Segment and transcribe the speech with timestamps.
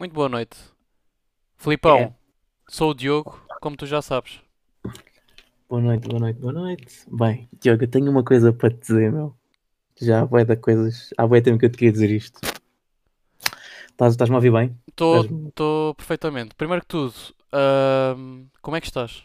[0.00, 0.56] Muito boa noite.
[1.58, 2.14] Filipão, É.
[2.66, 4.40] sou o Diogo, como tu já sabes.
[5.68, 7.04] Boa noite, boa noite, boa noite.
[7.06, 9.36] Bem, Diogo, eu tenho uma coisa para te dizer, meu.
[10.00, 11.10] Já vai da coisas.
[11.18, 12.40] Há bem tempo que eu te queria dizer isto.
[13.90, 14.74] Estás- Estás-me a ouvir bem?
[14.88, 16.54] Estou perfeitamente.
[16.54, 17.12] Primeiro que tudo,
[17.52, 19.22] ahm, como é que estás?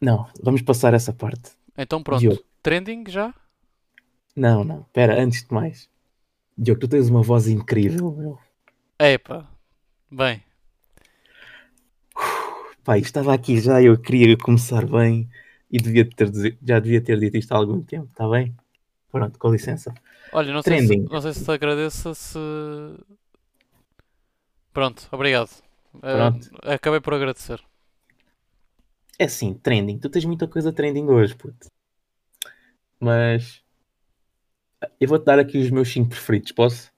[0.00, 1.50] Não, vamos passar essa parte.
[1.76, 2.40] Então pronto, Diogo.
[2.62, 3.34] trending já?
[4.36, 5.90] Não, não, espera, antes de mais.
[6.56, 8.38] Diogo, tu tens uma voz incrível, meu.
[9.00, 9.48] Epa,
[10.14, 10.42] bem,
[12.84, 15.28] Pai, estava aqui já, eu queria começar bem
[15.70, 16.30] e devia ter,
[16.62, 18.54] já devia ter dito isto há algum tempo, está bem?
[19.10, 19.94] Pronto, com licença.
[20.32, 22.38] olha, não sei, se, não sei se te agradeça se...
[24.72, 25.50] Pronto, obrigado.
[26.02, 26.50] Ah, Pronto.
[26.62, 27.62] acabei por agradecer.
[29.18, 29.98] É assim, trending.
[29.98, 31.68] Tu tens muita coisa trending hoje, puto.
[33.00, 33.62] Mas
[35.00, 36.93] eu vou-te dar aqui os meus 5 preferidos, posso?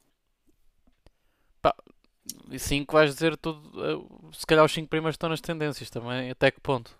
[2.51, 6.31] E 5 vais dizer tudo, ah, se calhar os 5 primeiros estão nas tendências também,
[6.31, 6.97] até que ponto?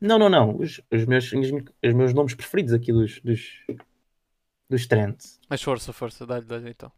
[0.00, 0.56] Não, não, não.
[0.58, 3.64] Os, os meus, os, meus- os meus nomes preferidos aqui dos, dos,
[4.68, 5.38] dos trends.
[5.48, 6.90] Mas força, força, dá-lhe, dá-lhe então.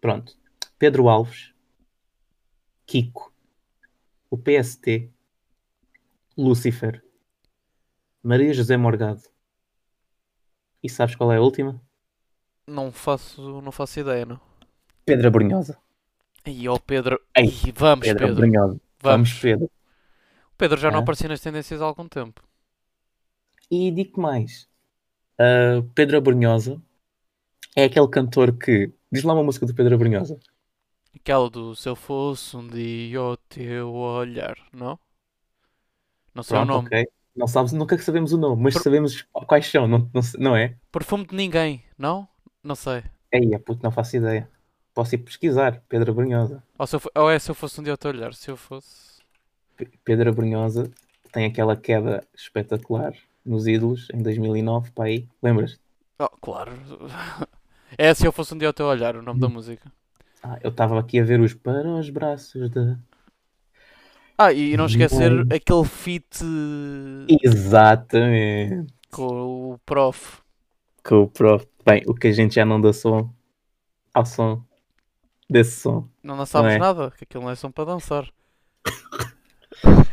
[0.00, 0.36] Pronto.
[0.78, 1.52] Pedro Alves,
[2.86, 3.32] Kiko,
[4.30, 5.10] o PST,
[6.36, 7.02] Lúcifer,
[8.22, 9.22] Maria José Morgado.
[10.82, 11.80] E sabes qual é a última?
[12.66, 14.40] Não faço, não faço ideia, não.
[15.04, 15.78] Pedro Brunhosa.
[16.46, 18.80] Aí, ó Pedro, Ei, vamos Pedro Pedro, vamos.
[19.02, 19.66] Vamos, Pedro.
[19.66, 21.02] O Pedro já não Ah.
[21.02, 22.42] aparecia nas tendências há algum tempo.
[23.70, 24.68] E digo mais.
[25.40, 26.80] Uh, Pedro Abrunhosa
[27.76, 28.92] é aquele cantor que.
[29.12, 30.38] Diz lá uma música do Pedro Abrunhosa.
[31.14, 34.98] Aquela do Se eu fosse um dia o teu olhar, não?
[36.34, 36.86] Não sei o Pronto, nome.
[36.86, 37.06] ok.
[37.34, 40.76] Não sabes, nunca sabemos o nome, mas sabemos quais são, não, não, não é?
[40.90, 42.26] Perfume de ninguém, não?
[42.62, 43.04] Não sei.
[43.32, 44.50] Ei, é puto, não faço ideia.
[44.96, 45.82] Posso ir pesquisar.
[45.90, 46.62] Pedro Abrunhosa.
[46.78, 49.20] Ou, se eu ou é se eu fosse um dia teu olhar, se eu fosse.
[49.76, 50.90] P- Pedro Abrunhosa
[51.30, 53.12] tem aquela queda espetacular
[53.44, 55.28] nos ídolos em 2009, para aí.
[55.42, 55.78] Lembras?
[56.18, 56.72] Oh, claro.
[57.98, 59.90] É se eu fosse um dia o teu olhar, o nome da música.
[60.42, 62.98] Ah, eu estava aqui a ver os para os braços da.
[64.36, 65.56] Ah, e não esquecer Bem.
[65.56, 66.40] aquele feat
[67.42, 68.92] Exatamente.
[69.10, 70.38] com o prof.
[71.04, 71.64] Com o prof.
[71.86, 73.32] Bem, o que a gente já não dá som
[74.12, 74.62] ao som
[75.48, 76.08] desse som.
[76.22, 76.78] Não dançámos é?
[76.78, 78.28] nada, que aquilo não é som para dançar.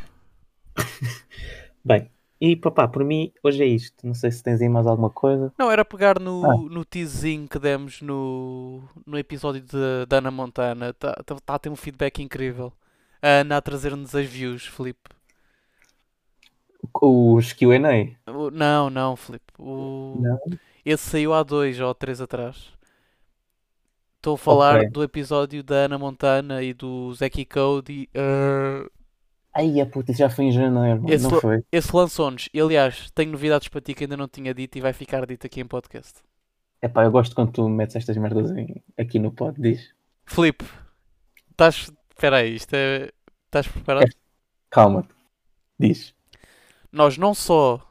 [1.83, 4.05] Bem, e papá, por mim, hoje é isto.
[4.05, 5.53] Não sei se tens aí mais alguma coisa.
[5.57, 6.57] Não, era pegar no, Ah.
[6.69, 10.89] no teasinho que demos no, no episódio de, da Ana Montana.
[10.89, 12.73] Está tá, tá a ter um feedback incrível.
[13.21, 15.09] A Ana a trazer-nos as views, Filipe.
[17.01, 17.79] Os QA.
[18.51, 19.53] Não, não, Filipe.
[19.57, 20.17] O...
[20.19, 20.37] Não?
[20.85, 22.72] Esse saiu há dois ou três atrás.
[24.23, 24.89] Estou a falar Ok.
[24.91, 28.09] do episódio da Ana Montana e do Zeki Cody.
[28.15, 28.89] Uh,
[29.53, 31.61] Ai, a puta, isso já foi em janeiro, Esse não foi?
[31.69, 32.47] esse lançou-nos.
[32.53, 35.45] E, aliás, tenho novidades para ti que ainda não tinha dito e vai ficar dito
[35.45, 36.21] aqui em podcast.
[36.81, 39.93] É pá, eu gosto quando tu metes estas merdas em- aqui no pod, diz.
[40.25, 40.63] Filipe,
[41.51, 41.91] estás.
[42.15, 43.09] Espera aí, isto é.
[43.47, 44.09] Estás preparado?
[44.69, 45.05] Calma,
[45.77, 46.15] diz.
[46.93, 47.81] Nós não só.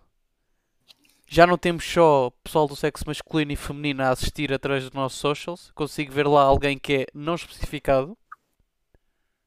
[1.32, 5.18] Já não temos só pessoal do sexo masculino e feminino a assistir através dos nossos
[5.18, 5.70] socials.
[5.74, 8.14] Consigo ver lá alguém que é não especificado.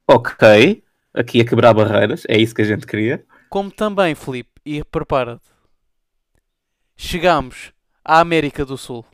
[0.07, 3.23] Ok, aqui a quebrar barreiras, é isso que a gente queria.
[3.51, 5.47] Como também, Filipe, e prepara-te.
[6.97, 7.71] Chegamos
[8.03, 9.05] à América do Sul.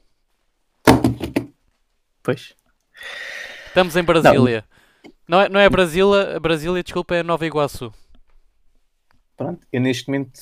[2.24, 2.56] Pois.
[3.67, 4.64] Estamos em Brasília.
[5.28, 7.94] Não, é, não é Brasília, Brasília, desculpa, é Nova Iguaçu.
[9.35, 10.40] Pronto, eu neste momento,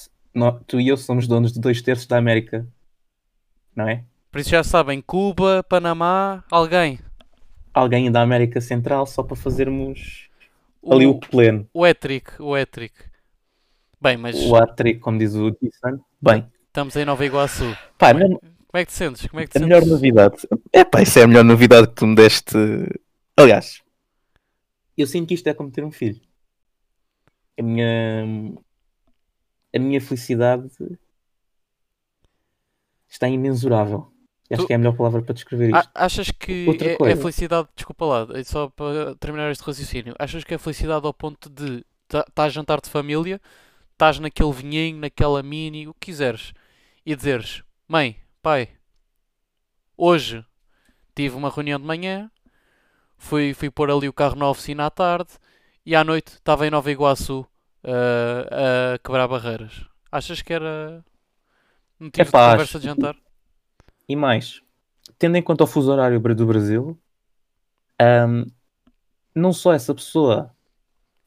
[0.68, 2.68] tu e eu somos donos de dois terços da América,
[3.76, 4.04] não é?
[4.32, 7.00] Por isso já sabem, Cuba, Panamá, alguém.
[7.74, 10.30] Alguém da América Central só para fazermos
[10.90, 11.68] ali o pleno.
[11.74, 12.94] o Etric, o Etric.
[14.02, 16.00] Bem, mas O atri, como diz o Dissan.
[16.22, 17.78] Bem, estamos em Nova Iguaçu.
[17.98, 19.28] pá, Como é, melhor, como é que te sentes?
[19.28, 19.86] Como é que te a melhor sentes?
[19.86, 20.36] novidade.
[20.74, 22.56] É pá, isso é a melhor novidade que tu me deste.
[23.38, 23.82] Aliás,
[24.96, 26.22] eu sinto que isto é como ter um filho.
[27.58, 27.88] A minha.
[29.74, 30.68] A minha felicidade
[33.08, 34.12] está imensurável.
[34.52, 35.90] Acho Tu- que é a melhor palavra para descrever isto.
[35.94, 37.22] achas que Outra é, é coisa.
[37.22, 41.50] felicidade, desculpa lá, é só para terminar este raciocínio, achas que é felicidade ao ponto
[41.50, 43.40] de estás a jantar de família,
[43.92, 46.52] estás naquele vinhinho, naquela mini, o que quiseres,
[47.06, 48.70] e dizeres, mãe, pai,
[49.96, 50.44] hoje
[51.16, 52.32] tive uma reunião de manhã,
[53.18, 55.30] fui, fui pôr ali o carro na oficina à tarde,
[55.86, 57.46] e à noite estava em Nova Iguaçu
[57.92, 59.86] ah, a quebrar barreiras.
[60.12, 61.04] Achas que era
[62.00, 63.16] motivo Epá, de conversa de jantar?
[64.08, 64.62] E mais,
[65.18, 67.00] tendo em conta o fuso horário do Brasil,
[68.00, 68.46] ahm,
[69.36, 70.52] não só essa pessoa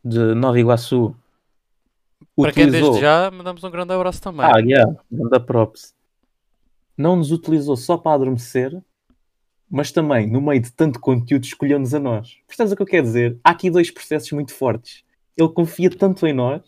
[0.04, 1.14] de Nova Iguaçu
[2.36, 2.90] Para quem utilizou.
[2.90, 4.44] desde já mandamos um grande abraço também.
[4.44, 5.94] Ah, yeah, da props.
[6.96, 8.82] Não nos utilizou só para adormecer,
[9.70, 12.36] mas também, no meio de tanto conteúdo, escolheu-nos a nós.
[12.46, 13.38] Percebes o que eu quero dizer?
[13.42, 15.04] Há aqui dois processos muito fortes.
[15.36, 16.62] Ele confia tanto em nós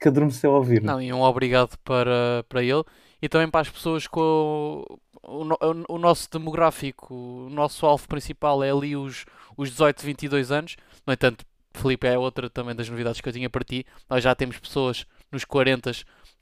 [0.00, 0.82] que adormeceu a ouvir.
[0.82, 2.84] Não, e um obrigado para, para ele
[3.22, 8.62] e também para as pessoas com o, o o nosso demográfico, o nosso alvo principal
[8.62, 9.24] é ali os,
[9.56, 10.76] os 18, 22 anos.
[11.06, 13.86] No entanto, Felipe, é outra também das novidades que eu tinha para ti.
[14.08, 15.90] Nós já temos pessoas nos 40,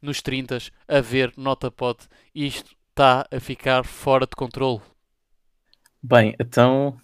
[0.00, 1.98] nos 30 a ver Notapod
[2.34, 4.80] e isto está a ficar fora de controle.
[6.02, 6.98] Bem, então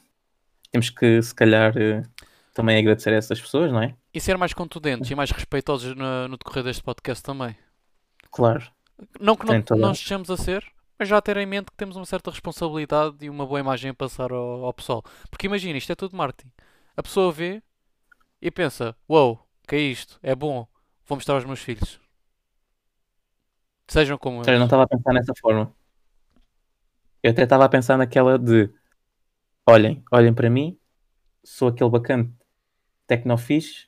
[0.71, 2.03] temos que, se calhar, eh,
[2.59, 3.95] também agradecer a essas pessoas, não é?
[4.13, 7.57] E ser mais contundentes e mais respeitosos no, no decorrer deste podcast também.
[8.33, 8.69] Claro.
[9.21, 10.65] Não que não, não estejamos a ser,
[10.99, 13.95] mas já ter em mente que temos uma certa responsabilidade e uma boa imagem a
[13.95, 15.05] passar ao, ao pessoal.
[15.31, 16.51] Porque imagina, isto é tudo marketing.
[16.97, 17.63] A pessoa vê
[18.43, 20.19] e pensa: Uou, wow, que é isto?
[20.21, 20.67] É bom,
[21.07, 22.01] vou mostrar aos meus filhos.
[23.87, 24.67] Sejam como Sério, não eles.
[24.67, 25.73] estava a pensar nessa forma.
[27.23, 28.69] Eu até estava a pensar naquela de
[29.65, 30.77] olhem, olhem para mim,
[31.45, 32.29] sou aquele bacana
[33.09, 33.87] tecnofixe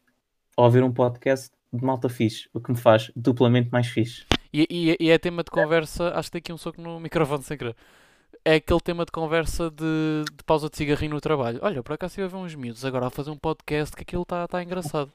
[0.56, 4.24] a ouvir um podcast de malta fixe, o que me faz duplamente mais fixe.
[4.52, 6.12] E, e- e é tema de conversa.
[6.14, 7.76] Acho que dei aqui um soco no microfone sem querer.
[8.44, 11.60] É aquele tema de conversa de, de pausa de cigarrinho no trabalho.
[11.62, 14.48] Olha, por acaso a ver uns miúdos agora a fazer um podcast que aquilo está
[14.48, 15.12] tá engraçado.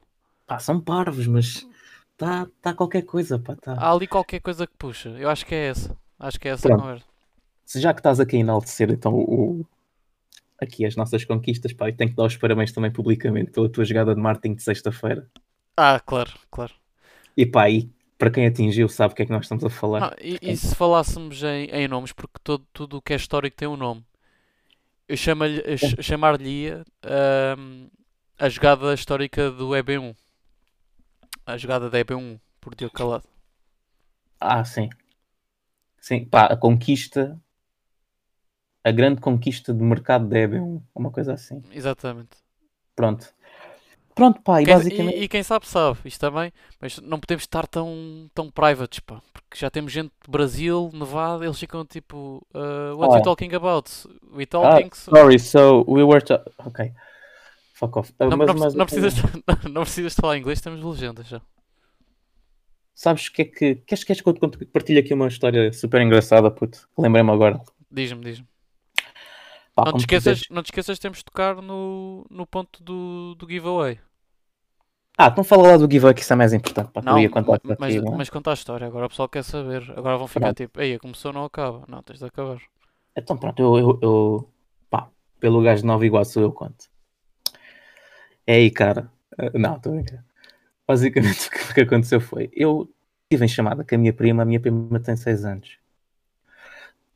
[0.47, 1.67] Pá, são parvos, mas
[2.13, 3.73] está tá qualquer coisa, pá, tá.
[3.73, 5.09] Há ali qualquer coisa que puxa.
[5.09, 5.97] Eu acho que é essa.
[6.19, 6.81] Acho que é essa a Pronto.
[6.83, 7.05] conversa.
[7.65, 9.65] Se já que estás aqui a enaltecer então o,
[10.59, 13.85] aqui as nossas conquistas, pá, eu tenho que dar os parabéns também publicamente pela tua
[13.85, 15.29] jogada de marketing de sexta-feira.
[15.75, 16.73] Ah, claro, claro.
[17.35, 19.99] E pá, e para quem atingiu sabe o que é que nós estamos a falar.
[19.99, 23.57] Não, e, e se falássemos em, em nomes, porque todo, tudo o que é histórico
[23.57, 24.03] tem um nome,
[25.07, 26.71] eu chamar-lhe
[28.39, 30.15] a jogada histórica do EB1.
[31.45, 33.23] A jogada da EB1, por Diogo Calado.
[34.39, 34.89] Ah, sim.
[35.99, 37.39] Sim, pá, a conquista,
[38.85, 41.61] a grande conquista de mercado da EB1, uma coisa assim.
[41.73, 42.37] Exatamente.
[42.95, 43.33] Pronto.
[44.13, 45.17] Pronto, pá, e Quem- basicamente.
[45.17, 45.99] e, e quem sabe, sabe.
[46.05, 46.53] Isto também.
[46.79, 49.21] Mas não podemos estar tão, tão privates, pá.
[49.33, 52.45] Porque já temos gente de Brasil, Nevada, eles ficam tipo.
[52.53, 53.17] uh, what Ah.
[53.17, 53.89] you talking about?
[54.31, 54.89] We Ah, talking.
[54.93, 56.23] so- sorry, so we were.
[56.59, 56.93] Ok.
[57.73, 58.13] Fuck off.
[58.19, 59.13] Ah, não, mas- não, mas- não precisas,
[59.69, 61.41] não precisas falar inglês, temos legendas já.
[62.93, 63.75] Sabes o que é que.
[63.75, 66.87] Queres, queres que eu te partilhe aqui uma história super engraçada, puto?
[66.97, 67.59] Lembrei-me agora.
[67.91, 68.47] Diz-me, diz-me.
[69.75, 73.47] Pá, Não te, esqueças, não te esqueças, temos de tocar no, no ponto do, do
[73.49, 73.99] giveaway.
[75.17, 76.91] Ah, então fala lá do giveaway que isso é mais importante.
[76.91, 78.01] Pá, Não, contar mas, ti, é?
[78.17, 79.81] mas conta a história, agora o pessoal quer saber.
[79.97, 80.59] Agora vão ficar Pronto.
[80.59, 81.85] tipo, ei, começou, não acaba.
[81.87, 82.61] Não, tens de acabar.
[83.15, 84.49] Então pronto, eu, eu, eu-
[84.89, 86.89] pá, pelo gajo de Nova Iguaçu eu conto.
[88.45, 89.11] É aí, cara.
[89.37, 89.93] Ah, Não, estou.
[90.87, 92.89] Basicamente o que, o que aconteceu foi, eu
[93.31, 95.77] tive em chamada com a minha prima, a minha prima tem 6 anos.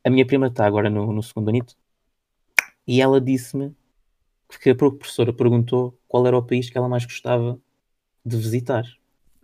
[0.03, 1.73] A minha prima está agora no, no segundo anito
[2.89, 3.75] e ela disse-me
[4.59, 7.61] que a professora perguntou qual era o país que ela mais gostava
[8.25, 8.83] de visitar.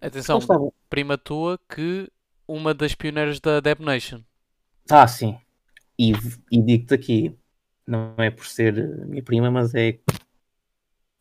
[0.02, 0.40] Atenção,
[0.90, 2.12] prima tua que
[2.48, 4.24] uma das pioneiras da Deb Nation.
[4.90, 5.38] Ah, sim.
[5.98, 6.14] E,
[6.52, 7.38] e digo-te aqui,
[7.86, 10.00] não é por ser eh, minha prima, mas é.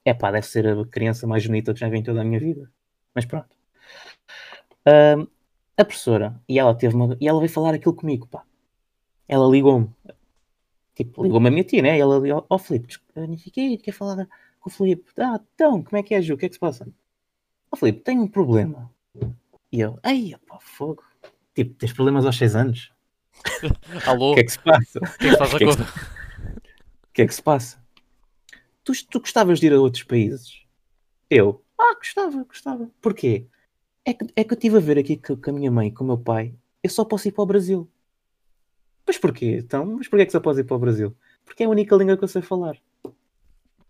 [0.02, 2.40] É pá, deve ser a criança mais bonita que já vi em toda a minha
[2.40, 2.72] vida.
[3.14, 3.54] Mas pronto.
[4.86, 5.26] Ahm,
[5.76, 8.44] a professora, e ela teve uma, e ela veio falar aquilo comigo, pá.
[9.28, 9.90] Ela ligou-me.
[10.94, 11.96] Tipo, ligou-me a minha tia, né?
[11.96, 14.28] E ela ligou, ó Filipe, eu nem fiquei, quer falar
[14.60, 15.10] com o Filipe.
[15.18, 16.34] Ah, então, como é que é, Ju?
[16.34, 16.86] O que é que se passa?
[17.70, 18.90] Ó Filipe, tenho um problema.
[19.72, 21.02] E eu, ai, pá, fogo.
[21.54, 22.92] Tipo, tens problemas aos 6 anos?
[24.06, 25.00] Alô, O o que é que se passa?
[25.18, 27.22] que é que faz a que é que?
[27.22, 27.84] O é que se passa?
[28.84, 30.62] Tu, tu gostavas de ir a outros países?
[31.28, 31.64] Eu?
[31.78, 32.90] Ah, gostava, gostava.
[33.00, 33.46] Porquê?
[34.04, 35.90] É que, é que eu estive a ver aqui com, com a minha mãe e
[35.92, 36.54] com o meu pai.
[36.82, 37.90] Eu só posso ir para o Brasil.
[39.06, 39.58] Mas porquê?
[39.58, 41.14] Então, mas porquê é que só posso ir para o Brasil?
[41.44, 42.76] Porque é a única língua que eu sei falar.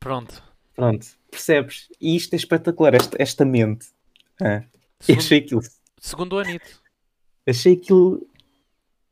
[0.00, 0.42] Pronto.
[0.74, 1.88] Pronto, percebes?
[2.00, 3.86] E isto é espetacular, esta, esta mente.
[4.42, 4.64] Ah,
[4.98, 5.60] Segundo, achei aquilo,
[6.00, 6.82] segundo o Anito.
[7.46, 8.26] achei aquilo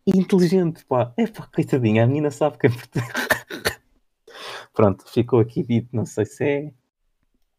[0.04, 1.12] inteligente, pá.
[1.16, 2.70] É pá, coitadinha, a menina sabe que é.
[4.74, 6.72] Pronto, ficou aqui dito, não sei se é.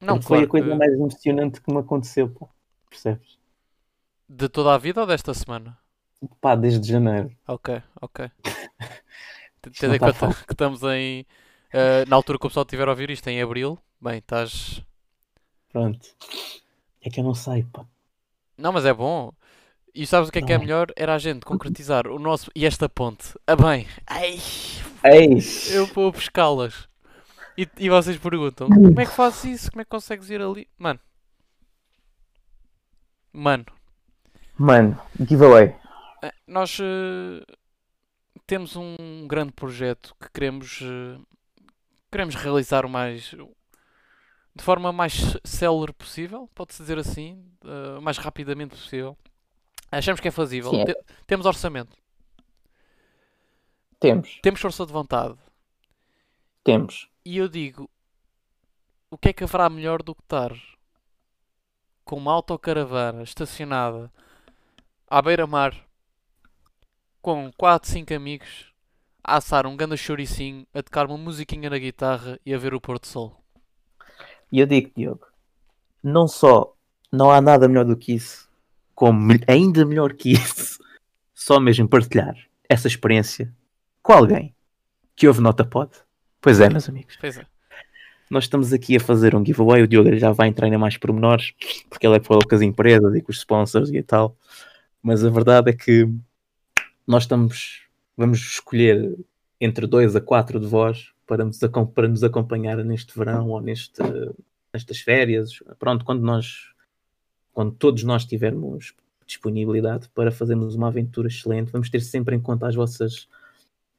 [0.01, 2.47] Não, Porque foi claro a coisa mais emocionante que me aconteceu, pá.
[2.89, 3.39] Percebes?
[4.27, 5.77] De toda a vida ou desta semana?
[6.41, 7.31] Pá, desde janeiro.
[7.47, 7.69] Ok,
[8.01, 8.17] ok.
[9.77, 11.25] Tendo não em tá conta que estamos em.
[11.71, 13.77] eh, na altura que o pessoal estiver a ouvir isto, em abril.
[14.01, 14.83] Bem, estás.
[15.71, 16.07] Pronto.
[17.01, 17.85] É que eu não sei, pá.
[18.57, 19.31] Não, mas é bom.
[19.95, 20.59] E sabes o que é que é Não.
[20.59, 20.87] melhor?
[20.97, 22.51] Era a gente concretizar o nosso.
[22.55, 23.35] E esta ponte.
[23.47, 23.87] Ah, bem.
[24.07, 24.39] Ai,
[25.03, 25.39] Ei!
[25.65, 26.87] eu vou pescá-las.
[27.57, 29.71] E, e vocês perguntam: como é que fazes isso?
[29.71, 30.67] Como é que consegues ir ali?
[30.77, 30.99] Mano,
[33.33, 33.65] mano,
[34.57, 35.75] Mano, giveaway.
[36.23, 37.43] Eh, nós eh,
[38.47, 41.19] temos um grande projeto que queremos, eh,
[42.11, 43.33] queremos realizar o mais.
[44.55, 45.13] de forma mais
[45.43, 47.43] célere possível, pode-se dizer assim,
[47.97, 49.17] o mais rapidamente possível.
[49.91, 50.71] Achamos que é fazível.
[50.85, 50.95] Te-
[51.27, 51.95] temos orçamento,
[53.99, 55.35] Temos, temos força de vontade.
[56.63, 57.09] temos.
[57.25, 57.89] E eu digo,
[59.09, 60.51] o que é que haverá melhor do que estar
[62.03, 64.11] com uma autocaravana estacionada
[65.07, 65.73] à beira-mar
[67.23, 68.73] com 4, 5 amigos
[69.23, 72.81] a assar um ganda chouricinho, a tocar uma musiquinha na guitarra e a ver o
[72.81, 73.41] pôr do sol.
[74.51, 75.25] E eu digo, Diogo,
[76.03, 76.75] não só
[77.09, 78.49] não há nada melhor do que isso,
[78.93, 80.83] como ainda melhor que isso,
[81.33, 82.35] só mesmo partilhar
[82.67, 83.51] essa experiência
[84.01, 84.53] com alguém
[85.15, 85.91] que ouve Nota Pod.
[86.41, 87.17] Pois é, meus amigos.
[87.21, 87.45] Pois é.
[88.29, 89.83] Nós estamos aqui a fazer um giveaway.
[89.83, 91.53] O Diogo já vai entrar em mais pormenores,
[91.89, 94.35] porque ele é que falou com as empresas e com os sponsors e tal.
[95.01, 96.09] Mas a verdade é que
[97.05, 99.17] nós estamos, vamos escolher
[99.59, 101.59] entre dois a quatro de vós para nos,
[101.93, 104.01] para nos acompanhar neste verão ou neste,
[104.73, 105.59] nestas férias.
[105.79, 106.73] Pronto, quando nós,
[107.53, 108.93] quando todos nós tivermos
[109.25, 113.27] disponibilidade para fazermos uma aventura excelente, vamos ter sempre em conta as vossas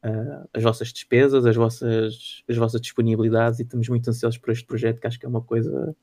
[0.05, 4.63] ah, as vossas despesas, as vossas, as vossas disponibilidades e estamos muito ansiosos por este
[4.63, 5.95] projeto que acho que é uma coisa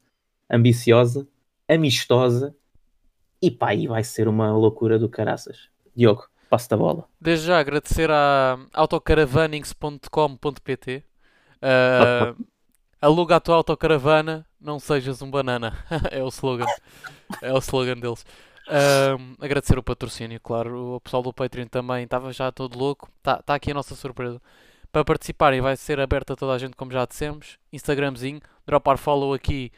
[0.50, 1.24] ambiciosa,
[1.68, 2.52] amistosa
[3.40, 5.70] e pá, e vai ser uma loucura do caraças.
[5.94, 7.08] Diogo, passo-te a bola.
[7.18, 11.02] Desde já agradecer à autocaravanings.com.pt
[11.62, 12.36] uh,
[13.00, 15.82] Aluga a tua autocaravana, não sejas um banana.
[16.12, 16.66] é o slogan.
[17.40, 18.26] É o slogan deles.
[18.68, 20.96] Um, agradecer o patrocínio, claro.
[20.96, 23.08] O pessoal do Patreon também estava já todo louco.
[23.16, 24.38] Está tá aqui a nossa surpresa.
[24.92, 27.56] Para participarem vai ser aberto a toda a gente, como já dissemos.
[27.72, 29.72] Instagramzinho, dropar follow aqui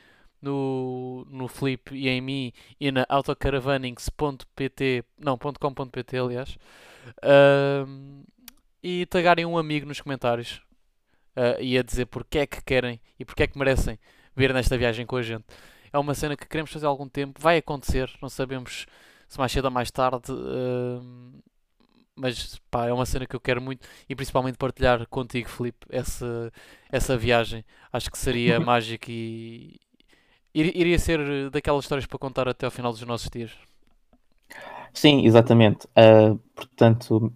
[0.44, 6.58] no, no Flip e em mim e na autocaravanings.pt não, .com.pt aliás.
[7.86, 8.22] Um,
[8.82, 10.62] e tagarem um amigo nos comentários
[11.36, 13.98] uh, e a dizer porque é que querem e porque é que merecem
[14.36, 15.44] vir nesta viagem com a gente.
[15.92, 18.86] É uma cena que queremos fazer há algum tempo, vai acontecer, não sabemos
[19.28, 21.42] se mais cedo ou mais tarde, uh,
[22.16, 26.52] mas pá, é uma cena que eu quero muito e principalmente partilhar contigo, Filipe, essa,
[26.90, 27.64] essa viagem.
[27.92, 29.80] Acho que seria mágico e
[30.54, 33.52] iria ser daquelas histórias para contar até ao final dos nossos dias.
[34.92, 35.88] Sim, exatamente.
[35.96, 37.32] Ah, portanto,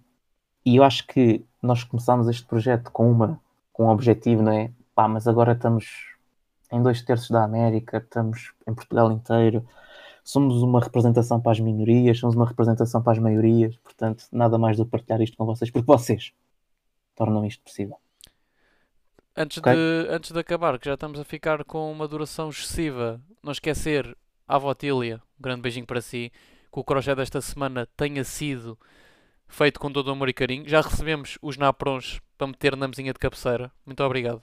[0.65, 3.39] e eu acho que nós começámos este projeto com uma
[3.73, 4.71] com um objetivo, não é?
[4.93, 5.87] Pá, mas agora estamos
[6.71, 9.65] em dois terços da América, estamos em Portugal inteiro,
[10.21, 14.75] somos uma representação para as minorias, somos uma representação para as maiorias, portanto, nada mais
[14.75, 16.33] do que partilhar isto com vocês, porque vocês
[17.15, 17.97] tornam isto possível.
[19.39, 19.73] Antes, Ok.
[19.73, 24.15] de, antes de acabar, que já estamos a ficar com uma duração excessiva, não esquecer
[24.47, 26.31] a avó Tília, um grande beijinho para si,
[26.71, 28.77] que o crochê desta semana tenha sido
[29.47, 30.67] feito com todo o amor e carinho.
[30.67, 33.71] Já recebemos os naprons para meter na mesinha de cabeceira.
[33.85, 34.41] Muito obrigado.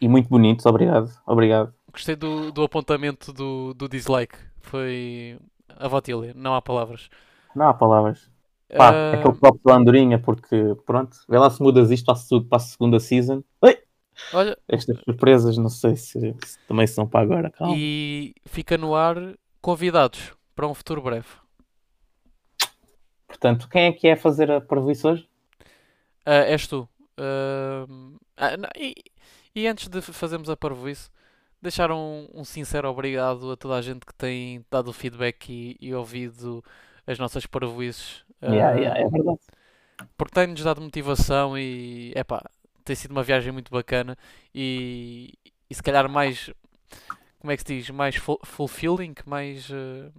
[0.00, 1.72] E muito bonitos, obrigado, obrigado.
[1.90, 4.36] Gostei do, do apontamento do, do dislike.
[4.60, 7.08] Foi a avó Tília, não há palavras.
[7.56, 8.30] Não há palavras.
[8.76, 12.16] Pá, Ah, aquele próprio da andorinha, porque pronto, vê lá se mudas isto para a,
[12.16, 13.42] se- para a segunda season.
[13.62, 13.78] Oi!
[14.32, 17.74] Olha, Estas surpresas, não sei se, se também são para agora, calma.
[17.76, 19.16] e fica no ar
[19.60, 21.28] convidados para um futuro breve.
[23.26, 25.28] Portanto, quem é que é fazer a previsão hoje?
[26.24, 26.88] Ah, és tu.
[28.36, 28.94] Ah, não, e,
[29.54, 31.10] e antes de fazermos a parvoíce,
[31.60, 35.94] deixar um, um sincero obrigado a toda a gente que tem dado feedback e, e
[35.94, 36.62] ouvido
[37.06, 38.24] as nossas parvoíces.
[38.42, 39.38] Yeah, Ah, yeah, é verdade.
[40.16, 42.42] porque tem-nos dado motivação e epá,
[42.84, 44.16] tem sido uma viagem muito bacana
[44.54, 45.34] e,
[45.70, 46.50] e se calhar mais,
[47.38, 50.10] como é que se diz, mais ful- fulfilling, mais eh,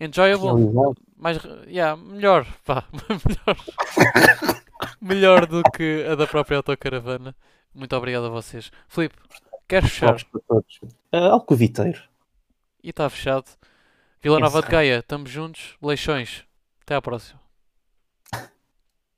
[0.00, 0.96] enjoyable, Realizado.
[1.16, 2.84] mais, yeah, melhor, pá,
[3.26, 3.56] melhor,
[5.00, 7.34] melhor do que a da própria autocaravana.
[7.74, 8.70] Muito obrigado a vocês.
[8.88, 9.16] Filipe,
[9.68, 10.16] queres fechar?
[11.12, 12.02] Ah, Alcoviteiro.
[12.82, 13.44] E está fechado.
[14.22, 14.68] Vila Nova de.
[14.68, 15.76] Gaia, estamos juntos.
[15.82, 16.44] Leixões,
[16.82, 17.38] até à próxima.